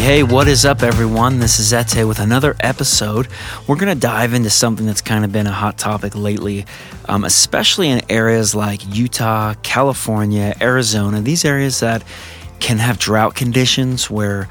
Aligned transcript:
hey, 0.00 0.22
what 0.22 0.48
is 0.48 0.64
up, 0.64 0.82
everyone? 0.82 1.40
This 1.40 1.58
is 1.58 1.74
Ete 1.74 2.08
with 2.08 2.20
another 2.20 2.56
episode. 2.60 3.28
We're 3.66 3.76
going 3.76 3.94
to 3.94 4.00
dive 4.00 4.32
into 4.32 4.48
something 4.48 4.86
that's 4.86 5.02
kind 5.02 5.26
of 5.26 5.30
been 5.32 5.46
a 5.46 5.52
hot 5.52 5.76
topic 5.76 6.16
lately, 6.16 6.64
um, 7.06 7.22
especially 7.22 7.90
in 7.90 8.00
areas 8.10 8.54
like 8.54 8.80
Utah, 8.96 9.52
California, 9.62 10.56
Arizona, 10.58 11.20
these 11.20 11.44
areas 11.44 11.80
that 11.80 12.02
can 12.60 12.78
have 12.78 12.98
drought 12.98 13.34
conditions 13.34 14.08
where 14.08 14.48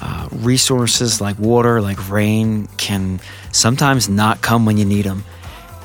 uh, 0.00 0.28
resources 0.30 1.20
like 1.20 1.36
water, 1.36 1.80
like 1.80 2.08
rain, 2.08 2.68
can 2.76 3.18
sometimes 3.50 4.08
not 4.08 4.40
come 4.40 4.64
when 4.66 4.76
you 4.76 4.84
need 4.84 5.04
them. 5.04 5.24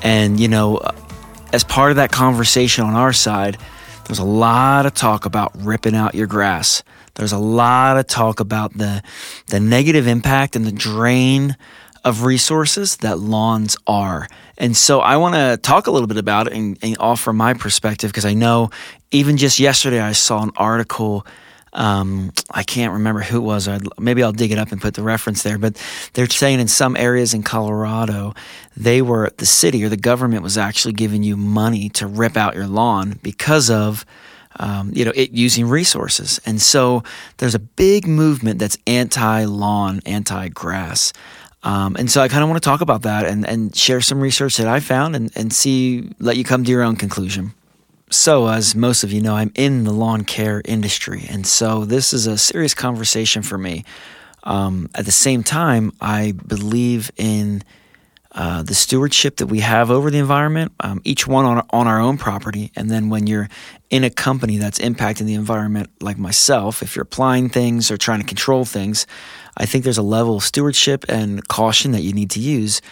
And, 0.00 0.38
you 0.38 0.46
know, 0.46 0.80
as 1.52 1.64
part 1.64 1.90
of 1.90 1.96
that 1.96 2.12
conversation 2.12 2.84
on 2.84 2.94
our 2.94 3.12
side, 3.12 3.58
there's 4.06 4.20
a 4.20 4.24
lot 4.24 4.86
of 4.86 4.94
talk 4.94 5.26
about 5.26 5.50
ripping 5.56 5.96
out 5.96 6.14
your 6.14 6.28
grass. 6.28 6.84
There's 7.18 7.32
a 7.32 7.38
lot 7.38 7.98
of 7.98 8.06
talk 8.06 8.38
about 8.38 8.78
the 8.78 9.02
the 9.48 9.58
negative 9.58 10.06
impact 10.06 10.54
and 10.54 10.64
the 10.64 10.72
drain 10.72 11.56
of 12.04 12.22
resources 12.22 12.96
that 12.98 13.18
lawns 13.18 13.76
are. 13.86 14.28
And 14.56 14.76
so 14.76 15.00
I 15.00 15.16
want 15.16 15.34
to 15.34 15.58
talk 15.60 15.88
a 15.88 15.90
little 15.90 16.06
bit 16.06 16.16
about 16.16 16.46
it 16.46 16.52
and, 16.52 16.78
and 16.80 16.96
offer 16.98 17.32
my 17.32 17.54
perspective 17.54 18.10
because 18.10 18.24
I 18.24 18.34
know 18.34 18.70
even 19.10 19.36
just 19.36 19.58
yesterday 19.58 20.00
I 20.00 20.12
saw 20.12 20.42
an 20.42 20.52
article. 20.56 21.26
Um, 21.72 22.32
I 22.50 22.62
can't 22.62 22.92
remember 22.92 23.20
who 23.20 23.38
it 23.38 23.44
was. 23.44 23.68
Maybe 23.98 24.22
I'll 24.22 24.32
dig 24.32 24.52
it 24.52 24.58
up 24.58 24.70
and 24.70 24.80
put 24.80 24.94
the 24.94 25.02
reference 25.02 25.42
there. 25.42 25.58
But 25.58 25.76
they're 26.14 26.28
saying 26.28 26.60
in 26.60 26.68
some 26.68 26.96
areas 26.96 27.34
in 27.34 27.42
Colorado, 27.42 28.32
they 28.76 29.02
were 29.02 29.30
the 29.36 29.46
city 29.46 29.84
or 29.84 29.88
the 29.88 29.96
government 29.96 30.44
was 30.44 30.56
actually 30.56 30.94
giving 30.94 31.24
you 31.24 31.36
money 31.36 31.88
to 31.90 32.06
rip 32.06 32.36
out 32.36 32.54
your 32.54 32.68
lawn 32.68 33.18
because 33.22 33.70
of 33.70 34.06
um, 34.58 34.92
you 34.94 35.04
know, 35.04 35.12
it 35.14 35.30
using 35.30 35.66
resources. 35.66 36.40
And 36.44 36.60
so 36.60 37.02
there's 37.38 37.54
a 37.54 37.60
big 37.60 38.06
movement 38.06 38.58
that's 38.58 38.78
anti 38.86 39.44
lawn, 39.44 40.00
anti 40.06 40.48
grass. 40.48 41.12
Um, 41.62 41.96
and 41.96 42.10
so 42.10 42.20
I 42.20 42.28
kind 42.28 42.42
of 42.42 42.48
want 42.48 42.62
to 42.62 42.66
talk 42.66 42.80
about 42.80 43.02
that 43.02 43.26
and, 43.26 43.46
and 43.46 43.74
share 43.74 44.00
some 44.00 44.20
research 44.20 44.56
that 44.58 44.68
I 44.68 44.80
found 44.80 45.16
and, 45.16 45.30
and 45.34 45.52
see, 45.52 46.10
let 46.20 46.36
you 46.36 46.44
come 46.44 46.64
to 46.64 46.70
your 46.70 46.82
own 46.82 46.96
conclusion. 46.96 47.52
So, 48.10 48.48
as 48.48 48.74
most 48.74 49.04
of 49.04 49.12
you 49.12 49.20
know, 49.20 49.34
I'm 49.34 49.52
in 49.54 49.84
the 49.84 49.92
lawn 49.92 50.24
care 50.24 50.62
industry. 50.64 51.26
And 51.28 51.46
so 51.46 51.84
this 51.84 52.14
is 52.14 52.26
a 52.26 52.38
serious 52.38 52.74
conversation 52.74 53.42
for 53.42 53.58
me. 53.58 53.84
Um, 54.44 54.88
at 54.94 55.04
the 55.04 55.12
same 55.12 55.42
time, 55.42 55.92
I 56.00 56.32
believe 56.32 57.10
in 57.16 57.62
uh, 58.32 58.62
the 58.62 58.74
stewardship 58.74 59.36
that 59.36 59.46
we 59.46 59.60
have 59.60 59.90
over 59.90 60.10
the 60.10 60.18
environment, 60.18 60.72
um, 60.80 61.00
each 61.04 61.26
one 61.26 61.46
on, 61.46 61.66
on 61.70 61.86
our 61.86 61.98
own 61.98 62.18
property. 62.18 62.70
And 62.76 62.90
then 62.90 63.08
when 63.08 63.26
you're 63.26 63.48
in 63.88 64.04
a 64.04 64.10
company 64.10 64.58
that's 64.58 64.78
impacting 64.78 65.24
the 65.24 65.34
environment, 65.34 65.90
like 66.00 66.18
myself, 66.18 66.82
if 66.82 66.94
you're 66.94 67.04
applying 67.04 67.48
things 67.48 67.90
or 67.90 67.96
trying 67.96 68.20
to 68.20 68.26
control 68.26 68.66
things, 68.66 69.06
I 69.56 69.64
think 69.64 69.84
there's 69.84 69.98
a 69.98 70.02
level 70.02 70.36
of 70.36 70.42
stewardship 70.42 71.06
and 71.08 71.46
caution 71.48 71.92
that 71.92 72.02
you 72.02 72.12
need 72.12 72.30
to 72.32 72.40
use 72.40 72.82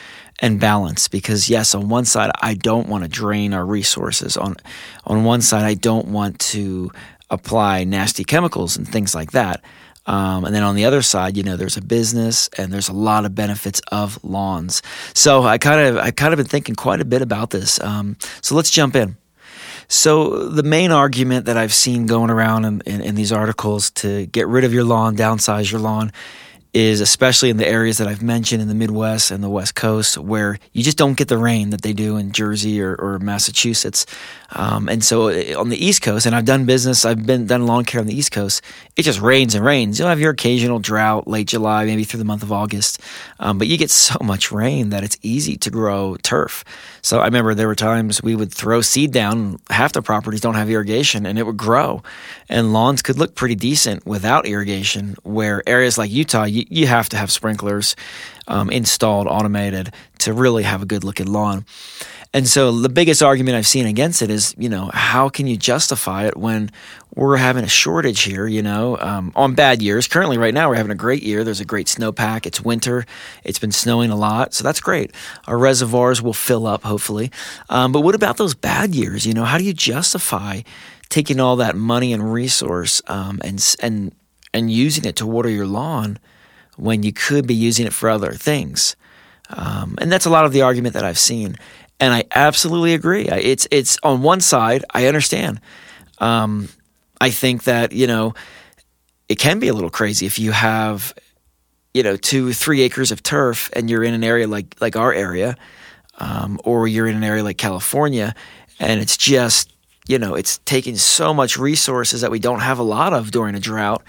and 0.40 0.58
balance. 0.58 1.06
Because 1.06 1.50
yes 1.50 1.74
on 1.74 1.90
one 1.90 2.06
side 2.06 2.30
I 2.40 2.54
don't 2.54 2.88
want 2.88 3.04
to 3.04 3.08
drain 3.08 3.52
our 3.52 3.64
resources. 3.64 4.36
On 4.38 4.56
on 5.04 5.24
one 5.24 5.42
side 5.42 5.64
I 5.64 5.74
don't 5.74 6.08
want 6.08 6.38
to 6.40 6.90
apply 7.30 7.84
nasty 7.84 8.24
chemicals 8.24 8.76
and 8.76 8.88
things 8.88 9.14
like 9.14 9.32
that 9.32 9.62
um, 10.06 10.44
and 10.44 10.54
then 10.54 10.62
on 10.62 10.76
the 10.76 10.84
other 10.84 11.02
side, 11.02 11.36
you 11.36 11.42
know, 11.42 11.56
there's 11.56 11.76
a 11.76 11.82
business 11.82 12.48
and 12.56 12.72
there's 12.72 12.88
a 12.88 12.92
lot 12.92 13.24
of 13.24 13.34
benefits 13.34 13.80
of 13.90 14.22
lawns. 14.24 14.82
So 15.14 15.42
I 15.42 15.58
kind 15.58 15.80
of 15.80 15.96
I 15.96 16.10
kind 16.10 16.32
of 16.32 16.36
been 16.38 16.46
thinking 16.46 16.74
quite 16.74 17.00
a 17.00 17.04
bit 17.04 17.22
about 17.22 17.50
this. 17.50 17.80
Um, 17.80 18.16
so 18.40 18.54
let's 18.54 18.70
jump 18.70 18.94
in. 18.94 19.16
So 19.88 20.48
the 20.48 20.62
main 20.62 20.90
argument 20.90 21.46
that 21.46 21.56
I've 21.56 21.74
seen 21.74 22.06
going 22.06 22.30
around 22.30 22.64
in, 22.64 22.80
in, 22.86 23.00
in 23.00 23.14
these 23.14 23.32
articles 23.32 23.90
to 23.92 24.26
get 24.26 24.48
rid 24.48 24.64
of 24.64 24.72
your 24.72 24.84
lawn, 24.84 25.16
downsize 25.16 25.70
your 25.70 25.80
lawn, 25.80 26.12
is 26.76 27.00
especially 27.00 27.48
in 27.48 27.56
the 27.56 27.66
areas 27.66 27.96
that 27.96 28.06
I've 28.06 28.22
mentioned 28.22 28.60
in 28.60 28.68
the 28.68 28.74
Midwest 28.74 29.30
and 29.30 29.42
the 29.42 29.48
West 29.48 29.74
Coast 29.74 30.18
where 30.18 30.58
you 30.74 30.82
just 30.82 30.98
don't 30.98 31.16
get 31.16 31.28
the 31.28 31.38
rain 31.38 31.70
that 31.70 31.80
they 31.80 31.94
do 31.94 32.18
in 32.18 32.32
Jersey 32.32 32.82
or, 32.82 32.94
or 32.96 33.18
Massachusetts. 33.18 34.04
Um, 34.50 34.86
and 34.86 35.02
so 35.02 35.28
eh, 35.28 35.54
on 35.54 35.70
the 35.70 35.82
East 35.82 36.02
Coast, 36.02 36.26
and 36.26 36.34
I've 36.34 36.44
done 36.44 36.66
business, 36.66 37.06
I've 37.06 37.24
been 37.24 37.46
done 37.46 37.64
lawn 37.64 37.86
care 37.86 38.02
on 38.02 38.06
the 38.06 38.14
East 38.14 38.30
Coast, 38.30 38.60
it 38.94 39.04
just 39.04 39.22
rains 39.22 39.54
and 39.54 39.64
rains. 39.64 39.98
You'll 39.98 40.10
have 40.10 40.20
your 40.20 40.32
occasional 40.32 40.78
drought 40.78 41.26
late 41.26 41.48
July, 41.48 41.86
maybe 41.86 42.04
through 42.04 42.18
the 42.18 42.26
month 42.26 42.42
of 42.42 42.52
August, 42.52 43.00
um, 43.40 43.56
but 43.56 43.68
you 43.68 43.78
get 43.78 43.90
so 43.90 44.18
much 44.22 44.52
rain 44.52 44.90
that 44.90 45.02
it's 45.02 45.16
easy 45.22 45.56
to 45.56 45.70
grow 45.70 46.16
turf. 46.16 46.62
So 47.00 47.20
I 47.20 47.24
remember 47.24 47.54
there 47.54 47.68
were 47.68 47.74
times 47.74 48.22
we 48.22 48.34
would 48.34 48.52
throw 48.52 48.82
seed 48.82 49.12
down, 49.12 49.60
half 49.70 49.92
the 49.92 50.02
properties 50.02 50.42
don't 50.42 50.56
have 50.56 50.68
irrigation, 50.68 51.24
and 51.24 51.38
it 51.38 51.44
would 51.44 51.56
grow. 51.56 52.02
And 52.48 52.72
lawns 52.72 53.00
could 53.00 53.18
look 53.18 53.34
pretty 53.34 53.54
decent 53.54 54.04
without 54.04 54.44
irrigation, 54.44 55.16
where 55.22 55.62
areas 55.66 55.96
like 55.98 56.10
Utah, 56.10 56.44
you, 56.44 56.65
you 56.68 56.86
have 56.86 57.08
to 57.10 57.16
have 57.16 57.30
sprinklers 57.30 57.96
um, 58.48 58.70
installed, 58.70 59.26
automated 59.26 59.92
to 60.20 60.32
really 60.32 60.62
have 60.62 60.82
a 60.82 60.86
good 60.86 61.04
looking 61.04 61.26
lawn. 61.26 61.64
And 62.32 62.46
so 62.46 62.70
the 62.70 62.88
biggest 62.88 63.22
argument 63.22 63.56
I've 63.56 63.66
seen 63.66 63.86
against 63.86 64.20
it 64.20 64.30
is, 64.30 64.54
you 64.58 64.68
know, 64.68 64.90
how 64.92 65.28
can 65.28 65.46
you 65.46 65.56
justify 65.56 66.26
it 66.26 66.36
when 66.36 66.70
we're 67.14 67.38
having 67.38 67.64
a 67.64 67.68
shortage 67.68 68.22
here, 68.22 68.46
you 68.46 68.60
know, 68.60 68.98
um, 68.98 69.32
on 69.34 69.54
bad 69.54 69.80
years. 69.80 70.06
Currently, 70.06 70.36
right 70.36 70.52
now, 70.52 70.68
we're 70.68 70.74
having 70.74 70.92
a 70.92 70.96
great 70.96 71.22
year. 71.22 71.44
There's 71.44 71.60
a 71.60 71.64
great 71.64 71.86
snowpack. 71.86 72.44
It's 72.44 72.60
winter. 72.60 73.06
It's 73.42 73.58
been 73.58 73.72
snowing 73.72 74.10
a 74.10 74.16
lot. 74.16 74.52
So 74.52 74.62
that's 74.62 74.80
great. 74.80 75.12
Our 75.46 75.56
reservoirs 75.56 76.20
will 76.20 76.34
fill 76.34 76.66
up, 76.66 76.82
hopefully. 76.82 77.30
Um, 77.70 77.90
but 77.90 78.02
what 78.02 78.14
about 78.14 78.36
those 78.36 78.54
bad 78.54 78.94
years? 78.94 79.26
You 79.26 79.32
know, 79.32 79.44
how 79.44 79.56
do 79.56 79.64
you 79.64 79.72
justify 79.72 80.60
taking 81.08 81.40
all 81.40 81.56
that 81.56 81.74
money 81.74 82.12
and 82.12 82.32
resource 82.34 83.00
um, 83.06 83.40
and, 83.42 83.76
and, 83.80 84.14
and 84.52 84.70
using 84.70 85.06
it 85.06 85.16
to 85.16 85.26
water 85.26 85.48
your 85.48 85.66
lawn 85.66 86.18
when 86.76 87.02
you 87.02 87.12
could 87.12 87.46
be 87.46 87.54
using 87.54 87.86
it 87.86 87.92
for 87.92 88.08
other 88.08 88.32
things. 88.32 88.96
Um, 89.50 89.96
and 90.00 90.10
that's 90.10 90.26
a 90.26 90.30
lot 90.30 90.44
of 90.44 90.52
the 90.52 90.62
argument 90.62 90.94
that 90.94 91.04
I've 91.04 91.18
seen, 91.18 91.56
and 92.00 92.12
I 92.12 92.24
absolutely 92.34 92.94
agree. 92.94 93.26
It's 93.28 93.66
it's 93.70 93.98
on 94.02 94.22
one 94.22 94.40
side, 94.40 94.84
I 94.92 95.06
understand. 95.06 95.60
Um, 96.18 96.68
I 97.20 97.30
think 97.30 97.64
that 97.64 97.92
you 97.92 98.06
know 98.06 98.34
it 99.28 99.38
can 99.38 99.58
be 99.58 99.68
a 99.68 99.74
little 99.74 99.90
crazy 99.90 100.26
if 100.26 100.38
you 100.38 100.52
have 100.52 101.14
you 101.94 102.02
know 102.02 102.16
two 102.16 102.52
three 102.52 102.82
acres 102.82 103.12
of 103.12 103.22
turf 103.22 103.70
and 103.72 103.88
you're 103.88 104.04
in 104.04 104.14
an 104.14 104.24
area 104.24 104.48
like 104.48 104.74
like 104.80 104.96
our 104.96 105.12
area, 105.12 105.56
um, 106.18 106.60
or 106.64 106.88
you're 106.88 107.06
in 107.06 107.16
an 107.16 107.24
area 107.24 107.44
like 107.44 107.56
California, 107.56 108.34
and 108.80 109.00
it's 109.00 109.16
just 109.16 109.72
you 110.08 110.18
know 110.18 110.34
it's 110.34 110.58
taking 110.64 110.96
so 110.96 111.32
much 111.32 111.56
resources 111.56 112.20
that 112.20 112.32
we 112.32 112.40
don't 112.40 112.60
have 112.60 112.80
a 112.80 112.84
lot 112.84 113.12
of 113.12 113.30
during 113.30 113.54
a 113.54 113.60
drought 113.60 114.02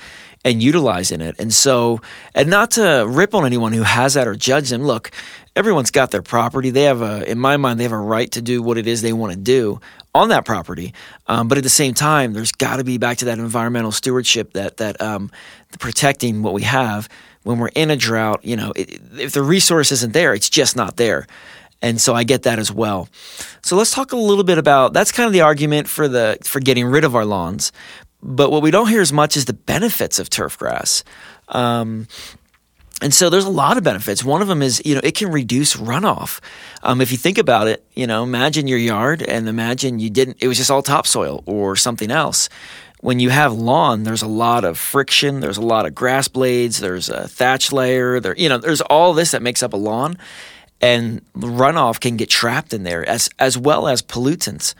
and 0.47 0.63
utilizing 0.63 1.21
it. 1.21 1.35
And 1.39 1.53
so, 1.53 2.01
and 2.33 2.49
not 2.49 2.71
to 2.71 3.05
rip 3.07 3.35
on 3.35 3.45
anyone 3.45 3.73
who 3.73 3.83
has 3.83 4.13
that 4.13 4.27
or 4.27 4.35
judge 4.35 4.69
them. 4.69 4.83
Look, 4.83 5.11
everyone's 5.55 5.91
got 5.91 6.11
their 6.11 6.21
property. 6.21 6.69
They 6.69 6.83
have 6.83 7.01
a, 7.01 7.29
in 7.29 7.37
my 7.37 7.57
mind, 7.57 7.79
they 7.79 7.83
have 7.83 7.91
a 7.91 7.97
right 7.97 8.31
to 8.31 8.41
do 8.41 8.61
what 8.61 8.77
it 8.77 8.87
is 8.87 9.01
they 9.01 9.13
want 9.13 9.33
to 9.33 9.37
do 9.37 9.81
on 10.15 10.29
that 10.29 10.45
property. 10.45 10.93
Um, 11.27 11.47
but 11.47 11.57
at 11.57 11.63
the 11.63 11.69
same 11.69 11.93
time, 11.93 12.33
there's 12.33 12.53
got 12.53 12.77
to 12.77 12.83
be 12.83 12.97
back 12.97 13.17
to 13.17 13.25
that 13.25 13.39
environmental 13.39 13.91
stewardship 13.91 14.53
that 14.53 14.77
that 14.77 15.01
um, 15.01 15.31
protecting 15.79 16.43
what 16.43 16.53
we 16.53 16.63
have. 16.63 17.09
When 17.43 17.59
we're 17.59 17.69
in 17.69 17.91
a 17.91 17.95
drought, 17.95 18.43
you 18.43 18.57
know, 18.57 18.73
it, 18.75 18.99
if 19.17 19.31
the 19.33 19.41
resource 19.41 19.91
isn't 19.91 20.13
there, 20.13 20.33
it's 20.33 20.49
just 20.49 20.75
not 20.75 20.97
there. 20.97 21.27
And 21.81 22.01
so 22.01 22.15
I 22.15 22.23
get 22.23 22.43
that 22.43 22.57
as 22.57 22.71
well. 22.71 23.07
So 23.61 23.75
let's 23.75 23.91
talk 23.91 24.11
a 24.11 24.17
little 24.17 24.43
bit 24.43 24.57
about 24.57 24.93
that's 24.93 25.11
kind 25.11 25.27
of 25.27 25.33
the 25.33 25.41
argument 25.41 25.87
for 25.87 26.07
the 26.07 26.37
for 26.43 26.59
getting 26.59 26.85
rid 26.85 27.03
of 27.03 27.15
our 27.15 27.25
lawns. 27.25 27.71
But 28.21 28.51
what 28.51 28.61
we 28.61 28.71
don't 28.71 28.89
hear 28.89 29.01
as 29.01 29.13
much 29.13 29.37
is 29.37 29.45
the 29.45 29.53
benefits 29.53 30.19
of 30.19 30.29
turf 30.29 30.57
grass. 30.57 31.03
Um, 31.49 32.07
and 33.01 33.13
so 33.13 33.29
there's 33.29 33.45
a 33.45 33.49
lot 33.49 33.77
of 33.77 33.83
benefits. 33.83 34.23
One 34.23 34.41
of 34.41 34.47
them 34.47 34.63
is, 34.63 34.81
you 34.83 34.95
know, 34.95 35.01
it 35.03 35.13
can 35.15 35.31
reduce 35.31 35.75
runoff. 35.75 36.39
Um, 36.81 36.99
if 36.99 37.11
you 37.11 37.17
think 37.17 37.37
about 37.37 37.67
it, 37.67 37.85
you 37.93 38.07
know, 38.07 38.23
imagine 38.23 38.67
your 38.67 38.79
yard 38.79 39.21
and 39.21 39.47
imagine 39.47 39.99
you 39.99 40.09
didn't, 40.09 40.37
it 40.41 40.47
was 40.47 40.57
just 40.57 40.71
all 40.71 40.81
topsoil 40.81 41.43
or 41.45 41.75
something 41.75 42.09
else. 42.09 42.49
When 43.01 43.19
you 43.19 43.29
have 43.29 43.53
lawn, 43.53 44.01
there's 44.01 44.23
a 44.23 44.27
lot 44.27 44.65
of 44.65 44.79
friction. 44.79 45.39
There's 45.39 45.57
a 45.57 45.61
lot 45.61 45.85
of 45.85 45.93
grass 45.93 46.27
blades. 46.27 46.79
There's 46.79 47.09
a 47.09 47.27
thatch 47.27 47.71
layer. 47.71 48.19
There, 48.19 48.35
you 48.35 48.49
know, 48.49 48.57
there's 48.57 48.81
all 48.81 49.13
this 49.13 49.31
that 49.31 49.43
makes 49.43 49.61
up 49.61 49.73
a 49.73 49.77
lawn, 49.77 50.17
and 50.81 51.21
runoff 51.35 51.99
can 51.99 52.17
get 52.17 52.29
trapped 52.29 52.73
in 52.73 52.81
there 52.81 53.07
as 53.07 53.29
as 53.37 53.55
well 53.55 53.87
as 53.87 54.01
pollutants 54.01 54.73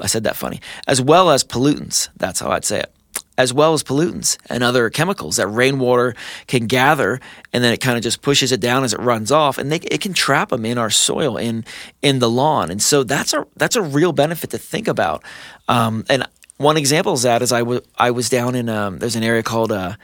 I 0.00 0.06
said 0.06 0.24
that 0.24 0.36
funny, 0.36 0.60
as 0.86 1.00
well 1.00 1.30
as 1.30 1.44
pollutants. 1.44 2.08
That's 2.16 2.40
how 2.40 2.50
I'd 2.50 2.64
say 2.64 2.80
it. 2.80 2.92
As 3.36 3.54
well 3.54 3.72
as 3.72 3.84
pollutants 3.84 4.36
and 4.50 4.64
other 4.64 4.90
chemicals 4.90 5.36
that 5.36 5.46
rainwater 5.46 6.14
can 6.48 6.66
gather, 6.66 7.20
and 7.52 7.62
then 7.62 7.72
it 7.72 7.80
kind 7.80 7.96
of 7.96 8.02
just 8.02 8.20
pushes 8.20 8.50
it 8.50 8.60
down 8.60 8.82
as 8.82 8.92
it 8.92 9.00
runs 9.00 9.30
off, 9.30 9.58
and 9.58 9.70
they, 9.70 9.76
it 9.76 10.00
can 10.00 10.12
trap 10.12 10.48
them 10.48 10.64
in 10.64 10.76
our 10.76 10.90
soil 10.90 11.36
in 11.36 11.64
in 12.02 12.18
the 12.18 12.28
lawn. 12.28 12.70
And 12.70 12.82
so 12.82 13.04
that's 13.04 13.32
a 13.32 13.46
that's 13.56 13.76
a 13.76 13.82
real 13.82 14.12
benefit 14.12 14.50
to 14.50 14.58
think 14.58 14.88
about. 14.88 15.22
Um, 15.68 16.04
and 16.08 16.26
one 16.56 16.76
example 16.76 17.12
of 17.12 17.22
that 17.22 17.40
is 17.42 17.52
I 17.52 17.62
was 17.62 17.80
I 17.96 18.10
was 18.10 18.28
down 18.28 18.56
in 18.56 18.68
um, 18.68 18.98
there's 18.98 19.16
an 19.16 19.22
area 19.22 19.44
called 19.44 19.70
uh, 19.70 19.94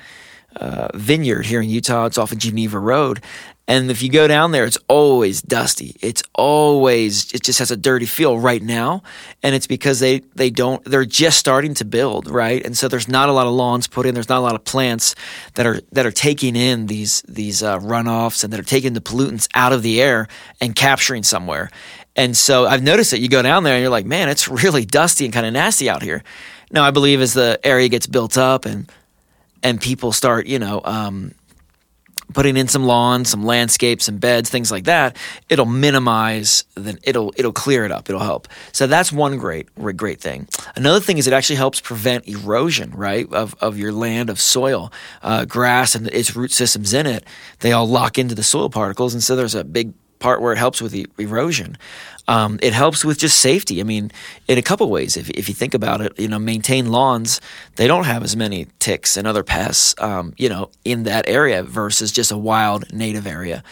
uh, 0.56 0.88
Vineyard 0.94 1.46
here 1.46 1.60
in 1.60 1.68
Utah. 1.68 2.06
It's 2.06 2.18
off 2.18 2.30
of 2.32 2.38
Geneva 2.38 2.78
Road, 2.78 3.20
And 3.66 3.90
if 3.90 4.02
you 4.02 4.10
go 4.10 4.28
down 4.28 4.52
there, 4.52 4.66
it's 4.66 4.76
always 4.88 5.40
dusty. 5.40 5.96
It's 6.02 6.22
always, 6.34 7.32
it 7.32 7.42
just 7.42 7.60
has 7.60 7.70
a 7.70 7.78
dirty 7.78 8.04
feel 8.04 8.38
right 8.38 8.62
now. 8.62 9.02
And 9.42 9.54
it's 9.54 9.66
because 9.66 10.00
they, 10.00 10.18
they 10.34 10.50
don't, 10.50 10.84
they're 10.84 11.06
just 11.06 11.38
starting 11.38 11.72
to 11.74 11.84
build, 11.86 12.28
right? 12.28 12.64
And 12.64 12.76
so 12.76 12.88
there's 12.88 13.08
not 13.08 13.30
a 13.30 13.32
lot 13.32 13.46
of 13.46 13.54
lawns 13.54 13.86
put 13.86 14.04
in. 14.04 14.12
There's 14.12 14.28
not 14.28 14.38
a 14.38 14.42
lot 14.42 14.54
of 14.54 14.64
plants 14.64 15.14
that 15.54 15.64
are, 15.64 15.80
that 15.92 16.04
are 16.04 16.10
taking 16.10 16.56
in 16.56 16.86
these, 16.86 17.22
these 17.22 17.62
uh, 17.62 17.78
runoffs 17.78 18.44
and 18.44 18.52
that 18.52 18.60
are 18.60 18.64
taking 18.64 18.92
the 18.92 19.00
pollutants 19.00 19.48
out 19.54 19.72
of 19.72 19.82
the 19.82 20.02
air 20.02 20.28
and 20.60 20.76
capturing 20.76 21.22
somewhere. 21.22 21.70
And 22.16 22.36
so 22.36 22.66
I've 22.66 22.82
noticed 22.82 23.12
that 23.12 23.20
you 23.20 23.28
go 23.28 23.40
down 23.40 23.64
there 23.64 23.74
and 23.74 23.80
you're 23.80 23.90
like, 23.90 24.06
man, 24.06 24.28
it's 24.28 24.46
really 24.46 24.84
dusty 24.84 25.24
and 25.24 25.32
kind 25.32 25.46
of 25.46 25.54
nasty 25.54 25.88
out 25.88 26.02
here. 26.02 26.22
Now 26.70 26.84
I 26.84 26.90
believe 26.90 27.22
as 27.22 27.32
the 27.32 27.58
area 27.64 27.88
gets 27.88 28.06
built 28.06 28.36
up 28.36 28.66
and, 28.66 28.92
and 29.62 29.80
people 29.80 30.12
start, 30.12 30.46
you 30.46 30.58
know, 30.58 30.82
um, 30.84 31.32
putting 32.32 32.56
in 32.56 32.68
some 32.68 32.84
lawns, 32.84 33.30
some 33.30 33.44
landscapes, 33.44 34.06
some 34.06 34.18
beds, 34.18 34.50
things 34.50 34.70
like 34.70 34.84
that, 34.84 35.16
it'll 35.48 35.66
minimize 35.66 36.64
then 36.74 36.98
it'll 37.02 37.32
it'll 37.36 37.52
clear 37.52 37.84
it 37.84 37.92
up. 37.92 38.08
It'll 38.08 38.20
help. 38.20 38.48
So 38.72 38.86
that's 38.86 39.12
one 39.12 39.36
great 39.36 39.68
great 39.96 40.20
thing. 40.20 40.48
Another 40.76 41.00
thing 41.00 41.18
is 41.18 41.26
it 41.26 41.32
actually 41.32 41.56
helps 41.56 41.80
prevent 41.80 42.26
erosion, 42.26 42.90
right, 42.92 43.30
of 43.32 43.54
of 43.60 43.78
your 43.78 43.92
land 43.92 44.30
of 44.30 44.40
soil, 44.40 44.92
uh, 45.22 45.44
grass 45.44 45.94
and 45.94 46.08
its 46.08 46.34
root 46.34 46.52
systems 46.52 46.94
in 46.94 47.06
it. 47.06 47.24
They 47.60 47.72
all 47.72 47.86
lock 47.86 48.18
into 48.18 48.34
the 48.34 48.42
soil 48.42 48.70
particles, 48.70 49.14
and 49.14 49.22
so 49.22 49.36
there's 49.36 49.54
a 49.54 49.64
big 49.64 49.92
part 50.24 50.40
where 50.40 50.54
it 50.54 50.58
helps 50.58 50.80
with 50.80 50.94
e- 50.94 51.04
erosion. 51.18 51.76
Um, 52.28 52.58
it 52.62 52.72
helps 52.72 53.04
with 53.04 53.18
just 53.18 53.36
safety. 53.38 53.78
I 53.80 53.82
mean, 53.82 54.10
in 54.48 54.56
a 54.56 54.62
couple 54.62 54.88
ways. 54.88 55.18
If, 55.18 55.28
if 55.28 55.50
you 55.50 55.54
think 55.54 55.74
about 55.74 56.00
it, 56.00 56.18
you 56.18 56.28
know, 56.28 56.38
maintain 56.38 56.90
lawns, 56.90 57.42
they 57.76 57.86
don't 57.86 58.04
have 58.04 58.22
as 58.24 58.34
many 58.34 58.68
ticks 58.78 59.18
and 59.18 59.26
other 59.26 59.44
pests, 59.44 59.94
um, 59.98 60.32
you 60.38 60.48
know, 60.48 60.70
in 60.82 61.02
that 61.02 61.28
area 61.28 61.62
versus 61.62 62.10
just 62.10 62.32
a 62.32 62.38
wild 62.38 62.90
native 62.90 63.26
area. 63.26 63.62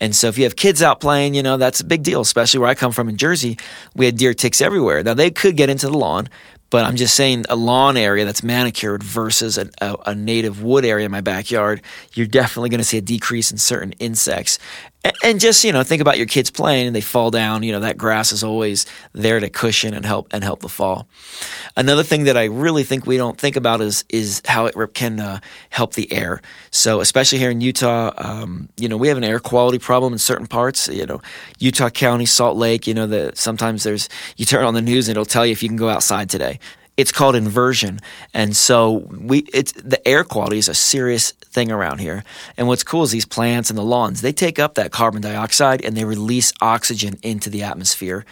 And 0.00 0.14
so 0.14 0.28
if 0.28 0.36
you 0.36 0.44
have 0.44 0.56
kids 0.56 0.82
out 0.82 1.00
playing, 1.00 1.34
you 1.34 1.42
know, 1.42 1.56
that's 1.56 1.80
a 1.80 1.84
big 1.86 2.02
deal, 2.02 2.20
especially 2.20 2.60
where 2.60 2.68
I 2.68 2.74
come 2.74 2.92
from 2.92 3.08
in 3.08 3.16
Jersey. 3.16 3.56
We 3.96 4.04
had 4.04 4.18
deer 4.18 4.34
ticks 4.34 4.60
everywhere. 4.60 5.02
Now, 5.02 5.14
they 5.14 5.30
could 5.30 5.56
get 5.56 5.70
into 5.70 5.86
the 5.86 5.96
lawn, 5.96 6.28
but 6.72 6.86
I'm 6.86 6.96
just 6.96 7.14
saying 7.14 7.44
a 7.50 7.54
lawn 7.54 7.98
area 7.98 8.24
that's 8.24 8.42
manicured 8.42 9.02
versus 9.02 9.58
a, 9.58 9.68
a, 9.82 9.94
a 10.06 10.14
native 10.14 10.62
wood 10.62 10.86
area 10.86 11.04
in 11.04 11.12
my 11.12 11.20
backyard, 11.20 11.82
you're 12.14 12.26
definitely 12.26 12.70
going 12.70 12.80
to 12.80 12.84
see 12.84 12.96
a 12.96 13.02
decrease 13.02 13.50
in 13.50 13.58
certain 13.58 13.92
insects. 13.98 14.58
And, 15.04 15.14
and 15.22 15.40
just, 15.40 15.64
you 15.64 15.72
know, 15.72 15.82
think 15.82 16.00
about 16.00 16.16
your 16.16 16.26
kids 16.26 16.50
playing 16.50 16.86
and 16.86 16.96
they 16.96 17.00
fall 17.00 17.30
down. 17.30 17.62
You 17.62 17.72
know, 17.72 17.80
that 17.80 17.98
grass 17.98 18.32
is 18.32 18.44
always 18.44 18.86
there 19.12 19.40
to 19.40 19.50
cushion 19.50 19.94
and 19.94 20.06
help 20.06 20.28
and 20.32 20.44
help 20.44 20.60
the 20.60 20.68
fall. 20.68 21.08
Another 21.76 22.02
thing 22.02 22.24
that 22.24 22.36
I 22.36 22.44
really 22.44 22.84
think 22.84 23.04
we 23.04 23.16
don't 23.16 23.38
think 23.38 23.56
about 23.56 23.80
is 23.80 24.04
is 24.08 24.40
how 24.46 24.66
it 24.66 24.74
can 24.94 25.20
uh, 25.20 25.40
help 25.70 25.94
the 25.94 26.10
air. 26.12 26.40
So 26.70 27.00
especially 27.00 27.38
here 27.38 27.50
in 27.50 27.60
Utah, 27.60 28.12
um, 28.16 28.68
you 28.76 28.88
know, 28.88 28.96
we 28.96 29.08
have 29.08 29.16
an 29.16 29.24
air 29.24 29.40
quality 29.40 29.78
problem 29.78 30.12
in 30.12 30.18
certain 30.18 30.46
parts. 30.46 30.88
You 30.88 31.04
know, 31.04 31.20
Utah 31.58 31.90
County, 31.90 32.26
Salt 32.26 32.56
Lake. 32.56 32.86
You 32.86 32.94
know, 32.94 33.06
that 33.08 33.36
sometimes 33.36 33.82
there's 33.82 34.08
you 34.36 34.46
turn 34.46 34.64
on 34.64 34.74
the 34.74 34.82
news 34.82 35.08
and 35.08 35.16
it'll 35.16 35.24
tell 35.24 35.44
you 35.44 35.52
if 35.52 35.62
you 35.62 35.68
can 35.68 35.76
go 35.76 35.88
outside 35.88 36.30
today. 36.30 36.60
It's 36.96 37.12
called 37.12 37.34
inversion, 37.34 38.00
and 38.34 38.54
so 38.54 39.08
we 39.10 39.40
it's 39.52 39.72
the 39.72 40.06
air 40.06 40.24
quality 40.24 40.58
is 40.58 40.68
a 40.68 40.74
serious 40.74 41.32
thing 41.32 41.72
around 41.72 41.98
here. 41.98 42.22
And 42.56 42.68
what's 42.68 42.84
cool 42.84 43.02
is 43.02 43.10
these 43.10 43.24
plants 43.24 43.70
and 43.70 43.78
the 43.78 43.82
lawns 43.82 44.20
they 44.20 44.32
take 44.32 44.58
up 44.58 44.74
that 44.74 44.92
carbon 44.92 45.22
dioxide 45.22 45.84
and 45.84 45.96
they 45.96 46.04
release 46.04 46.52
oxygen 46.60 47.18
into 47.22 47.50
the 47.50 47.62
atmosphere. 47.62 48.24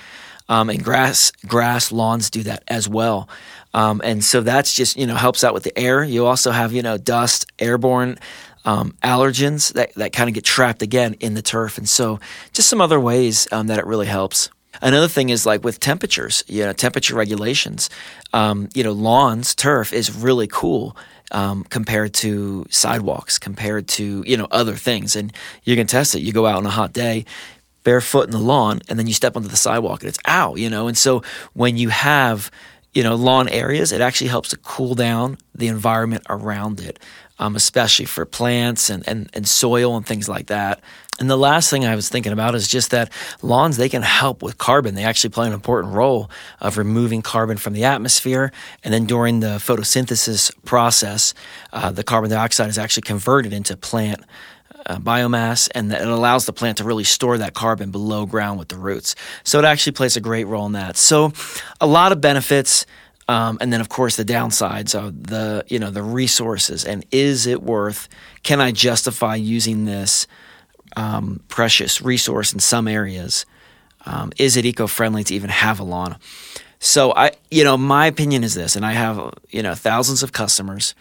Um, 0.48 0.68
and 0.68 0.82
grass 0.82 1.30
grass 1.46 1.92
lawns 1.92 2.28
do 2.28 2.42
that 2.42 2.64
as 2.68 2.88
well. 2.88 3.28
Um, 3.72 4.00
and 4.04 4.22
so 4.22 4.40
that's 4.40 4.74
just 4.74 4.96
you 4.96 5.06
know 5.06 5.14
helps 5.14 5.42
out 5.42 5.54
with 5.54 5.62
the 5.62 5.78
air. 5.78 6.02
You 6.02 6.26
also 6.26 6.50
have 6.50 6.72
you 6.72 6.82
know 6.82 6.98
dust, 6.98 7.46
airborne 7.58 8.18
um, 8.64 8.94
allergens 9.02 9.72
that 9.74 9.94
that 9.94 10.12
kind 10.12 10.28
of 10.28 10.34
get 10.34 10.44
trapped 10.44 10.82
again 10.82 11.14
in 11.20 11.34
the 11.34 11.42
turf. 11.42 11.78
And 11.78 11.88
so 11.88 12.20
just 12.52 12.68
some 12.68 12.80
other 12.80 13.00
ways 13.00 13.48
um, 13.52 13.68
that 13.68 13.78
it 13.78 13.86
really 13.86 14.06
helps. 14.06 14.50
Another 14.82 15.08
thing 15.08 15.30
is 15.30 15.44
like 15.44 15.64
with 15.64 15.80
temperatures, 15.80 16.44
you 16.46 16.64
know, 16.64 16.72
temperature 16.72 17.14
regulations. 17.14 17.90
Um, 18.32 18.68
you 18.74 18.84
know, 18.84 18.92
lawns, 18.92 19.54
turf 19.54 19.92
is 19.92 20.14
really 20.14 20.46
cool 20.46 20.96
um, 21.32 21.64
compared 21.64 22.14
to 22.14 22.66
sidewalks, 22.70 23.38
compared 23.38 23.88
to 23.88 24.24
you 24.26 24.36
know 24.36 24.48
other 24.50 24.74
things, 24.74 25.16
and 25.16 25.32
you 25.64 25.76
can 25.76 25.86
test 25.86 26.14
it. 26.14 26.20
You 26.20 26.32
go 26.32 26.46
out 26.46 26.56
on 26.56 26.66
a 26.66 26.70
hot 26.70 26.92
day, 26.92 27.24
barefoot 27.84 28.24
in 28.24 28.30
the 28.30 28.38
lawn, 28.38 28.80
and 28.88 28.98
then 28.98 29.06
you 29.06 29.14
step 29.14 29.36
onto 29.36 29.48
the 29.48 29.56
sidewalk, 29.56 30.02
and 30.02 30.08
it's 30.08 30.18
ow, 30.26 30.54
you 30.54 30.70
know. 30.70 30.88
And 30.88 30.96
so 30.96 31.22
when 31.52 31.76
you 31.76 31.88
have 31.88 32.50
you 32.92 33.02
know 33.02 33.14
lawn 33.14 33.48
areas, 33.48 33.92
it 33.92 34.00
actually 34.00 34.28
helps 34.28 34.50
to 34.50 34.56
cool 34.58 34.94
down 34.94 35.38
the 35.54 35.68
environment 35.68 36.24
around 36.28 36.80
it, 36.80 36.98
um, 37.40 37.56
especially 37.56 38.04
for 38.04 38.24
plants 38.24 38.90
and, 38.90 39.02
and 39.08 39.28
and 39.32 39.48
soil 39.48 39.96
and 39.96 40.06
things 40.06 40.28
like 40.28 40.46
that. 40.46 40.80
And 41.18 41.28
the 41.28 41.36
last 41.36 41.68
thing 41.68 41.84
I 41.84 41.96
was 41.96 42.08
thinking 42.08 42.32
about 42.32 42.54
is 42.54 42.68
just 42.68 42.92
that 42.92 43.12
lawns, 43.42 43.76
they 43.76 43.90
can 43.90 44.02
help 44.02 44.42
with 44.42 44.56
carbon. 44.56 44.94
They 44.94 45.04
actually 45.04 45.30
play 45.30 45.46
an 45.46 45.52
important 45.52 45.92
role 45.92 46.30
of 46.60 46.78
removing 46.78 47.20
carbon 47.20 47.58
from 47.58 47.74
the 47.74 47.84
atmosphere. 47.84 48.52
And 48.84 48.94
then 48.94 49.04
during 49.04 49.40
the 49.40 49.58
photosynthesis 49.58 50.50
process, 50.64 51.34
uh, 51.74 51.90
the 51.90 52.04
carbon 52.04 52.30
dioxide 52.30 52.70
is 52.70 52.78
actually 52.78 53.02
converted 53.02 53.52
into 53.52 53.76
plant 53.76 54.24
uh, 54.86 54.98
biomass 54.98 55.68
and 55.74 55.92
it 55.92 56.08
allows 56.08 56.46
the 56.46 56.54
plant 56.54 56.78
to 56.78 56.84
really 56.84 57.04
store 57.04 57.36
that 57.36 57.52
carbon 57.52 57.90
below 57.90 58.24
ground 58.24 58.58
with 58.58 58.68
the 58.68 58.78
roots. 58.78 59.14
So 59.44 59.58
it 59.58 59.66
actually 59.66 59.92
plays 59.92 60.16
a 60.16 60.20
great 60.22 60.46
role 60.46 60.64
in 60.64 60.72
that. 60.72 60.96
So 60.96 61.32
a 61.82 61.86
lot 61.86 62.12
of 62.12 62.20
benefits. 62.22 62.86
Um, 63.30 63.58
and 63.60 63.72
then 63.72 63.80
of 63.80 63.88
course 63.88 64.16
the 64.16 64.24
downsides 64.24 64.92
of 64.94 65.28
the 65.28 65.64
you 65.68 65.78
know 65.78 65.90
the 65.90 66.02
resources 66.02 66.84
and 66.84 67.04
is 67.12 67.46
it 67.46 67.62
worth 67.62 68.08
can 68.42 68.60
i 68.60 68.72
justify 68.72 69.36
using 69.36 69.84
this 69.84 70.26
um, 70.96 71.40
precious 71.48 72.02
resource 72.02 72.52
in 72.52 72.60
some 72.60 72.88
areas. 72.88 73.46
Um, 74.06 74.32
is 74.38 74.56
it 74.56 74.64
eco-friendly 74.64 75.24
to 75.24 75.34
even 75.34 75.50
have 75.50 75.80
a 75.80 75.84
lawn? 75.84 76.16
So 76.78 77.12
I, 77.14 77.32
you 77.50 77.64
know, 77.64 77.76
my 77.76 78.06
opinion 78.06 78.42
is 78.42 78.54
this, 78.54 78.76
and 78.76 78.84
I 78.84 78.92
have 78.92 79.34
you 79.50 79.62
know 79.62 79.74
thousands 79.74 80.22
of 80.22 80.32
customers. 80.32 80.94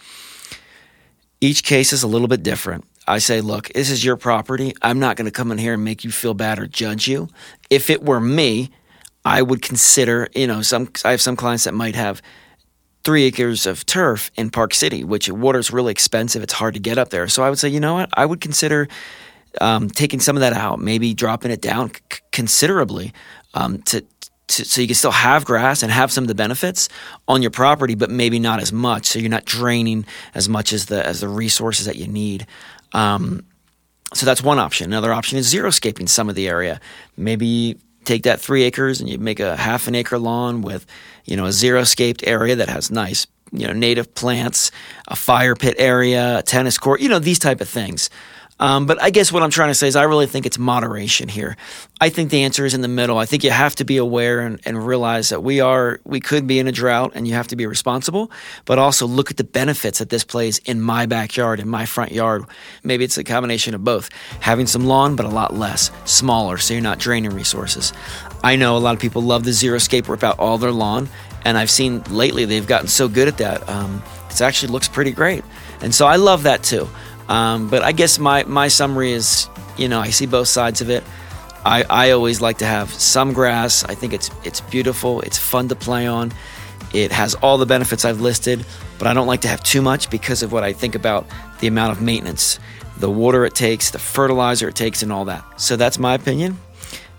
Each 1.42 1.64
case 1.64 1.94
is 1.94 2.04
a 2.04 2.08
little 2.08 2.28
bit 2.28 2.44
different. 2.44 2.86
I 3.08 3.20
say, 3.20 3.40
look, 3.42 3.70
this 3.70 3.90
is 3.90 4.04
your 4.04 4.18
property. 4.18 4.74
I'm 4.81 5.00
not 5.00 5.16
going 5.16 5.26
to 5.26 5.31
come 5.31 5.52
in 5.52 5.58
here 5.58 5.76
and 5.76 5.84
make 5.84 6.04
you 6.04 6.12
feel 6.12 6.34
bad 6.34 6.60
or 6.60 6.68
judge 6.68 7.08
you. 7.08 7.30
If 7.70 7.90
it 7.90 8.04
were 8.04 8.20
me, 8.20 8.72
I 9.25 9.42
would 9.42 9.62
consider, 9.62 10.27
you 10.36 10.48
know, 10.48 10.62
some 10.62 10.89
I 11.04 11.12
have 11.12 11.21
some 11.21 11.36
clients 11.36 11.66
that 11.66 11.74
might 11.74 11.95
have 11.95 12.21
three 13.04 13.24
acres 13.24 13.66
of 13.66 13.86
turf 13.86 14.31
in 14.36 14.50
Park 14.50 14.74
City, 14.74 15.04
which 15.04 15.30
water 15.30 15.60
is 15.60 15.71
really 15.71 15.92
expensive. 15.92 16.44
It's 16.44 16.54
hard 16.54 16.74
to 16.74 16.80
get 16.80 16.98
up 16.98 17.10
there. 17.10 17.27
So 17.27 17.44
I 17.44 17.50
would 17.50 17.60
say, 17.60 17.69
you 17.69 17.80
know 17.80 17.95
what? 17.95 18.10
I 18.13 18.25
would 18.25 18.42
consider 18.42 18.88
um, 19.62 19.89
taking 19.89 20.19
some 20.19 20.36
of 20.36 20.42
that 20.42 20.54
out, 20.54 20.80
maybe 20.80 21.13
dropping 21.13 21.51
it 21.51 21.62
down 21.62 21.92
c- 21.92 22.19
considerably 22.31 23.13
um, 23.54 23.81
to, 23.83 24.06
to, 24.48 24.66
so 24.66 24.81
you 24.81 24.88
can 24.88 24.95
still 24.95 25.12
have 25.12 25.45
grass 25.45 25.81
and 25.81 25.92
have 25.92 26.12
some 26.12 26.24
of 26.24 26.27
the 26.27 26.36
benefits 26.36 26.90
on 27.28 27.42
your 27.42 27.52
property, 27.52 27.95
but 27.95 28.09
maybe 28.09 28.40
not 28.40 28.59
as 28.59 28.71
much. 28.71 29.06
So 29.06 29.19
you're 29.19 29.30
not 29.30 29.45
draining 29.45 30.06
as 30.35 30.47
much 30.49 30.73
as 30.73 30.88
the 30.88 31.06
as 31.06 31.21
the 31.21 31.28
resources 31.28 31.85
that 31.85 31.95
you 31.95 32.07
need. 32.07 32.45
Um, 32.94 33.45
so 34.14 34.26
that's 34.26 34.44
one 34.44 34.59
option. 34.59 34.92
Another 34.92 35.14
option 35.14 35.38
is 35.38 35.47
zero 35.47 35.69
xeriscaping 35.69 36.09
some 36.09 36.30
of 36.30 36.35
the 36.35 36.47
area. 36.47 36.80
Maybe 37.16 37.78
take 38.09 38.23
that 38.23 38.42
three 38.42 38.63
acres 38.63 38.99
and 38.99 39.09
you 39.09 39.19
make 39.19 39.39
a 39.39 39.56
half 39.56 39.87
an 39.87 39.94
acre 39.94 40.18
lawn 40.18 40.61
with, 40.61 40.85
you 41.25 41.37
know, 41.37 41.45
a 41.45 41.49
xeriscaped 41.49 42.23
area 42.25 42.56
that 42.56 42.68
has 42.68 42.89
nice, 42.89 43.28
you 43.51 43.68
know, 43.68 43.73
native 43.73 44.13
plants, 44.16 44.71
a 45.07 45.16
fire 45.16 45.56
pit 45.56 45.75
area, 45.78 46.39
a 46.39 46.44
tennis 46.44 46.78
court, 46.78 47.01
you 47.01 47.09
know, 47.09 47.19
these 47.19 47.39
type 47.39 47.61
of 47.61 47.69
things. 47.69 48.09
Um, 48.59 48.85
but 48.85 49.01
I 49.01 49.09
guess 49.09 49.31
what 49.31 49.42
I'm 49.42 49.49
trying 49.49 49.69
to 49.69 49.75
say 49.75 49.87
is 49.87 49.95
I 49.95 50.04
really 50.04 50.25
think 50.25 50.45
it's 50.45 50.59
moderation 50.59 51.30
here. 51.30 51.56
I 52.01 52.09
think 52.09 52.30
the 52.30 52.44
answer 52.44 52.66
is 52.66 52.73
in 52.73 52.81
the 52.81 52.87
middle. 52.87 53.18
I 53.18 53.25
think 53.25 53.44
you 53.44 53.51
have 53.51 53.75
to 53.75 53.85
be 53.85 53.97
aware 53.97 54.42
and, 54.42 54.59
and 54.66 54.85
realize 54.85 55.30
that 55.30 55.44
we 55.44 55.61
are 55.61 55.99
we 56.04 56.19
could 56.19 56.45
be 56.45 56.59
in 56.59 56.68
a 56.68 56.71
drought 56.71 57.13
and 57.16 57.28
you 57.28 57.33
have 57.33 57.47
to 57.49 57.56
be 57.56 57.66
responsible, 57.66 58.31
but 58.66 58.78
also 58.78 59.07
look 59.07 59.31
at 59.31 59.37
the 59.37 59.44
benefits 59.44 59.99
that 59.99 60.09
this 60.09 60.23
plays 60.23 60.57
in 60.59 60.81
my 60.81 61.06
backyard, 61.06 61.59
in 61.59 61.69
my 61.69 61.85
front 61.85 62.11
yard. 62.11 62.44
Maybe 62.83 63.06
it's 63.06 63.18
a 63.18 63.23
combination 63.23 63.73
of 63.75 63.83
both. 63.83 64.09
Having 64.42 64.68
some 64.68 64.85
lawn, 64.85 65.16
but 65.16 65.25
a 65.25 65.30
lot 65.30 65.56
less, 65.56 65.92
smaller, 66.06 66.57
so 66.57 66.73
you're 66.73 66.83
not 66.83 66.99
draining 66.99 67.31
resources. 67.31 67.94
I 68.44 68.56
know 68.56 68.75
a 68.75 68.80
lot 68.80 68.94
of 68.94 69.01
people 69.01 69.21
love 69.21 69.44
the 69.44 69.51
xeriscape, 69.51 70.07
rip 70.07 70.23
out 70.23 70.39
all 70.39 70.57
their 70.57 70.71
lawn, 70.71 71.09
and 71.45 71.57
I've 71.57 71.69
seen 71.69 72.04
lately 72.09 72.45
they've 72.45 72.68
gotten 72.68 72.87
so 72.87 73.07
good 73.07 73.28
at 73.28 73.37
that. 73.37 73.68
Um, 73.69 74.04
it 74.30 74.42
actually 74.42 74.71
looks 74.71 74.87
pretty 74.87 75.11
great. 75.11 75.44
And 75.81 75.94
so 75.95 76.06
I 76.06 76.18
love 76.18 76.44
that 76.44 76.63
too. 76.63 76.87
Um, 77.30 77.69
but 77.69 77.83
I 77.83 77.94
guess 77.94 78.19
my, 78.19 78.44
my 78.44 78.68
summary 78.68 79.14
is, 79.14 79.48
you 79.78 79.88
know, 79.88 80.00
I 80.02 80.09
see 80.09 80.26
both 80.26 80.48
sides 80.48 80.81
of 80.81 80.90
it. 80.90 81.04
I, 81.64 81.86
I 81.90 82.12
always 82.12 82.42
like 82.42 82.57
to 82.57 82.66
have 82.66 82.92
some 82.92 83.33
grass. 83.33 83.83
I 83.83 83.94
think 83.94 84.14
it's 84.14 84.31
it's 84.44 84.62
beautiful. 84.62 85.21
It's 85.21 85.38
fun 85.38 85.68
to 85.68 85.76
play 85.76 86.07
on. 86.07 86.31
It 86.94 87.12
has 87.12 87.36
all 87.36 87.57
the 87.57 87.66
benefits 87.66 88.06
I've 88.06 88.21
listed, 88.21 88.66
but 88.98 89.07
I 89.07 89.14
don't 89.14 89.28
like 89.28 89.42
to 89.42 89.48
have 89.48 89.62
too 89.62 89.81
much 89.81 90.09
because 90.09 90.42
of 90.42 90.52
what 90.52 90.64
I 90.64 90.74
think 90.74 90.95
about 90.95 91.28
the 91.59 91.68
amount 91.68 91.92
of 91.92 92.02
maintenance, 92.02 92.59
the 92.98 93.09
water 93.09 93.45
it 93.45 93.54
takes, 93.54 93.92
the 93.92 94.00
fertilizer 94.00 94.69
it 94.69 94.76
takes, 94.76 95.04
and 95.04 95.12
all 95.12 95.26
that. 95.26 95.62
So 95.62 95.76
that's 95.76 96.00
my 96.00 96.16
opinion. 96.16 96.57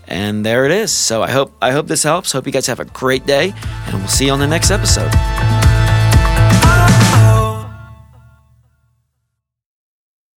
And 0.07 0.45
there 0.45 0.65
it 0.65 0.71
is. 0.71 0.91
So 0.91 1.21
I 1.21 1.31
hope 1.31 1.53
I 1.61 1.71
hope 1.71 1.87
this 1.87 2.03
helps. 2.03 2.31
Hope 2.31 2.45
you 2.45 2.51
guys 2.51 2.67
have 2.67 2.79
a 2.79 2.85
great 2.85 3.25
day, 3.25 3.53
and 3.85 3.95
we'll 3.99 4.07
see 4.07 4.25
you 4.25 4.31
on 4.33 4.39
the 4.39 4.47
next 4.47 4.71
episode. 4.71 5.11